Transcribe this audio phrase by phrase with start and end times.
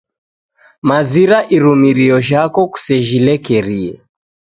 [0.89, 3.79] Mazira irumirio jhako, kusejhilekere